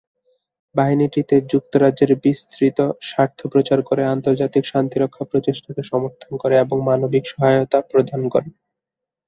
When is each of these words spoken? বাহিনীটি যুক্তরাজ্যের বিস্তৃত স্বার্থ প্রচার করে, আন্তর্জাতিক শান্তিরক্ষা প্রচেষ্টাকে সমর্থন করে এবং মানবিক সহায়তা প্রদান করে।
বাহিনীটি 0.75 1.19
যুক্তরাজ্যের 1.51 2.11
বিস্তৃত 2.23 2.79
স্বার্থ 3.01 3.39
প্রচার 3.47 3.79
করে, 3.81 4.01
আন্তর্জাতিক 4.05 4.63
শান্তিরক্ষা 4.67 5.23
প্রচেষ্টাকে 5.31 5.81
সমর্থন 5.91 6.31
করে 6.37 6.55
এবং 6.57 6.77
মানবিক 6.89 7.23
সহায়তা 7.27 7.79
প্রদান 7.91 8.21
করে। 8.33 8.49